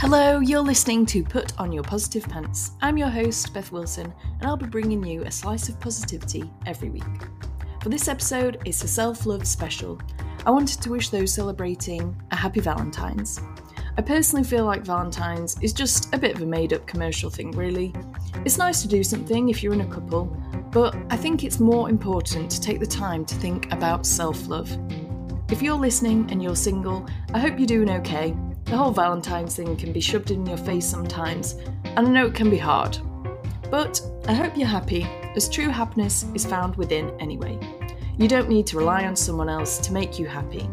[0.00, 2.72] Hello, you're listening to Put On Your Positive Pants.
[2.82, 6.90] I'm your host, Beth Wilson, and I'll be bringing you a slice of positivity every
[6.90, 7.04] week.
[7.80, 9.98] For this episode, it's a self love special.
[10.44, 13.40] I wanted to wish those celebrating a happy Valentine's.
[13.96, 17.52] I personally feel like Valentine's is just a bit of a made up commercial thing,
[17.52, 17.94] really.
[18.44, 20.24] It's nice to do something if you're in a couple,
[20.72, 24.76] but I think it's more important to take the time to think about self love.
[25.50, 29.76] If you're listening and you're single, I hope you're doing okay the whole Valentine's thing
[29.76, 31.52] can be shoved in your face sometimes,
[31.84, 32.98] and I know it can be hard.
[33.70, 35.06] But I hope you're happy,
[35.36, 37.58] as true happiness is found within anyway.
[38.18, 40.68] You don't need to rely on someone else to make you happy.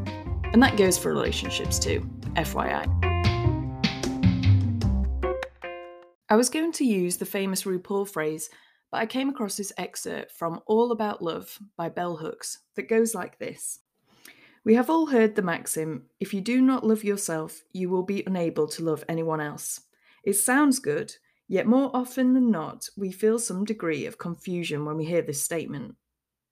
[0.54, 2.88] And that goes for relationships too, FYI.
[6.30, 8.50] I was going to use the famous RuPaul phrase,
[8.90, 13.14] but I came across this excerpt from All About Love by Bell Hooks that goes
[13.14, 13.80] like this
[14.64, 18.24] we have all heard the maxim if you do not love yourself, you will be
[18.28, 19.82] unable to love anyone else.
[20.24, 21.16] It sounds good,
[21.48, 25.44] yet more often than not, we feel some degree of confusion when we hear this
[25.44, 25.96] statement.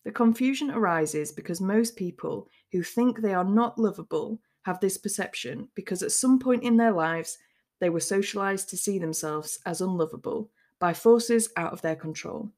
[0.05, 5.67] The confusion arises because most people who think they are not lovable have this perception
[5.75, 7.37] because at some point in their lives
[7.79, 12.51] they were socialized to see themselves as unlovable by forces out of their control.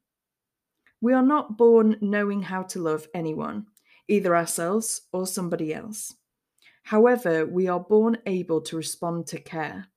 [1.01, 3.65] We are not born knowing how to love anyone
[4.07, 6.15] either ourselves or somebody else.
[6.83, 9.87] However, we are born able to respond to care.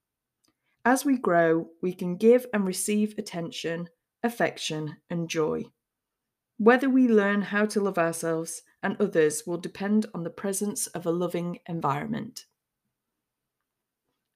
[0.84, 3.88] As we grow, we can give and receive attention,
[4.22, 5.64] affection, and joy.
[6.58, 11.06] Whether we learn how to love ourselves and others will depend on the presence of
[11.06, 12.44] a loving environment.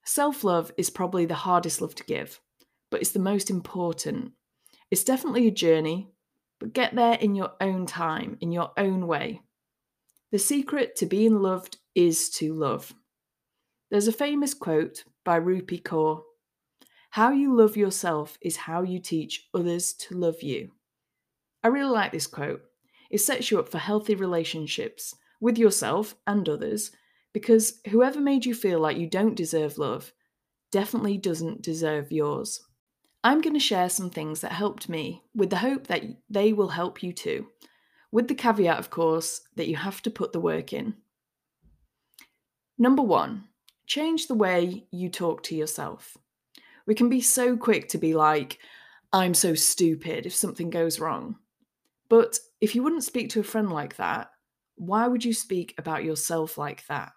[0.03, 2.41] Self love is probably the hardest love to give,
[2.89, 4.31] but it's the most important.
[4.89, 6.09] It's definitely a journey,
[6.59, 9.41] but get there in your own time, in your own way.
[10.31, 12.93] The secret to being loved is to love.
[13.89, 16.21] There's a famous quote by Rupi Kaur
[17.11, 20.71] How you love yourself is how you teach others to love you.
[21.63, 22.61] I really like this quote.
[23.09, 26.91] It sets you up for healthy relationships with yourself and others
[27.33, 30.13] because whoever made you feel like you don't deserve love
[30.71, 32.61] definitely doesn't deserve yours.
[33.23, 36.69] I'm going to share some things that helped me with the hope that they will
[36.69, 37.47] help you too
[38.11, 40.95] with the caveat, of course, that you have to put the work in.
[42.77, 43.45] Number one,
[43.87, 46.17] change the way you talk to yourself.
[46.85, 48.59] We can be so quick to be like,
[49.11, 51.35] I'm so stupid if something goes wrong.
[52.09, 54.31] But if you wouldn't speak to a friend like that,
[54.75, 57.11] why would you speak about yourself like that?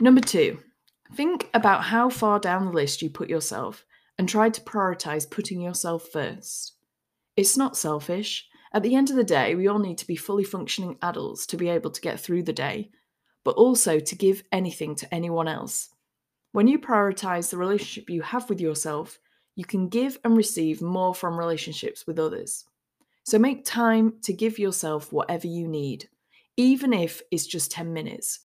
[0.00, 0.58] Number two,
[1.14, 3.84] think about how far down the list you put yourself
[4.18, 6.74] and try to prioritize putting yourself first.
[7.36, 10.44] It's not selfish, at the end of the day, we all need to be fully
[10.44, 12.90] functioning adults to be able to get through the day,
[13.44, 15.90] but also to give anything to anyone else.
[16.52, 19.18] When you prioritize the relationship you have with yourself,
[19.56, 22.64] you can give and receive more from relationships with others.
[23.24, 26.08] So make time to give yourself whatever you need,
[26.56, 28.40] even if it's just 10 minutes.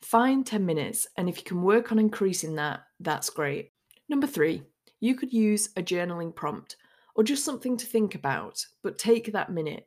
[0.00, 3.70] Find 10 minutes, and if you can work on increasing that, that's great.
[4.08, 4.62] Number three,
[5.00, 6.76] you could use a journaling prompt
[7.14, 9.86] or just something to think about, but take that minute,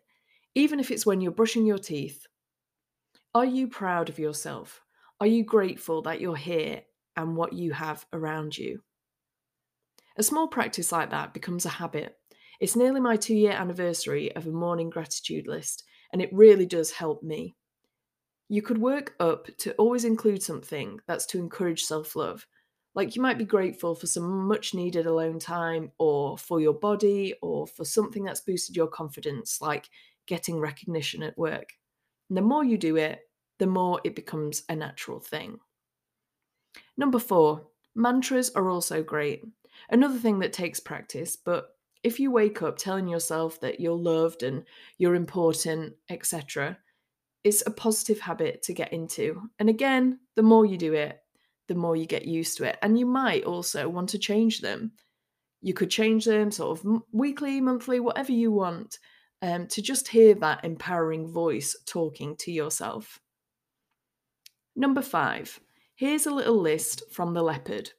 [0.53, 2.25] even if it's when you're brushing your teeth.
[3.33, 4.81] Are you proud of yourself?
[5.19, 6.81] Are you grateful that you're here
[7.15, 8.81] and what you have around you?
[10.17, 12.17] A small practice like that becomes a habit.
[12.59, 15.83] It's nearly my two year anniversary of a morning gratitude list,
[16.13, 17.55] and it really does help me.
[18.47, 22.45] You could work up to always include something that's to encourage self love,
[22.95, 27.35] like you might be grateful for some much needed alone time or for your body
[27.41, 29.89] or for something that's boosted your confidence, like
[30.25, 31.73] getting recognition at work.
[32.29, 33.19] And the more you do it,
[33.59, 35.59] the more it becomes a natural thing.
[36.97, 39.43] Number four, mantras are also great.
[39.89, 44.43] Another thing that takes practice, but if you wake up telling yourself that you're loved
[44.43, 44.63] and
[44.97, 46.77] you're important, etc.,
[47.43, 49.49] it's a positive habit to get into.
[49.59, 51.19] And again, the more you do it,
[51.67, 52.77] the more you get used to it.
[52.81, 54.91] And you might also want to change them.
[55.61, 58.99] You could change them sort of weekly, monthly, whatever you want,
[59.41, 63.19] um, to just hear that empowering voice talking to yourself.
[64.75, 65.59] Number five,
[65.95, 67.91] here's a little list from The Leopard.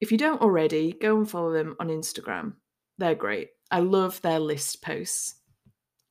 [0.00, 2.54] If you don't already, go and follow them on Instagram.
[2.98, 3.50] They're great.
[3.70, 5.36] I love their list posts.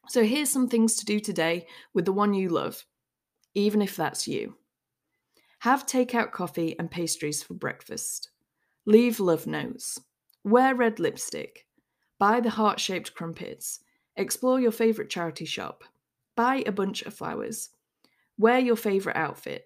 [0.07, 2.85] So here's some things to do today with the one you love,
[3.53, 4.55] even if that's you.
[5.65, 8.29] Have takeout coffee and pastries for breakfast.
[8.85, 9.99] Leave love notes.
[10.43, 11.65] Wear red lipstick.
[12.19, 13.79] Buy the heart shaped crumpets.
[14.15, 15.83] Explore your favourite charity shop.
[16.35, 17.71] Buy a bunch of flowers.
[18.37, 19.65] Wear your favourite outfit.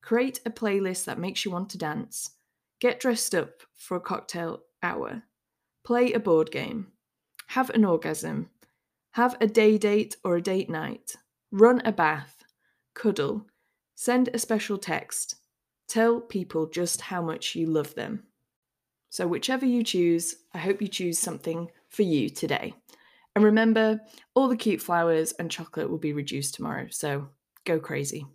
[0.00, 2.36] Create a playlist that makes you want to dance.
[2.82, 5.22] get dressed up for a cocktail hour,
[5.84, 6.88] play a board game,
[7.46, 8.50] have an orgasm,
[9.12, 11.16] have a day date or a date night,
[11.52, 12.42] run a bath,
[12.92, 13.46] cuddle,
[13.94, 15.36] send a special text,
[15.88, 18.24] tell people just how much you love them.
[19.10, 22.74] So, whichever you choose, I hope you choose something for you today.
[23.34, 24.00] And remember,
[24.34, 27.28] all the cute flowers and chocolate will be reduced tomorrow, so
[27.64, 28.26] go crazy.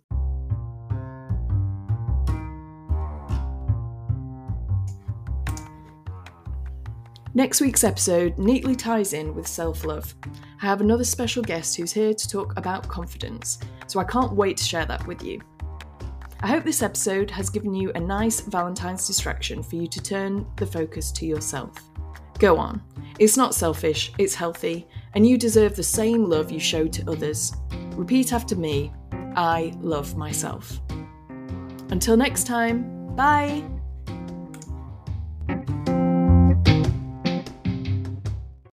[7.34, 10.12] Next week's episode neatly ties in with self love.
[10.60, 14.56] I have another special guest who's here to talk about confidence, so I can't wait
[14.58, 15.40] to share that with you.
[16.40, 20.46] I hope this episode has given you a nice Valentine's distraction for you to turn
[20.56, 21.74] the focus to yourself.
[22.38, 22.80] Go on.
[23.18, 27.52] It's not selfish, it's healthy, and you deserve the same love you show to others.
[27.96, 28.92] Repeat after me
[29.34, 30.80] I love myself.
[31.90, 33.77] Until next time, bye!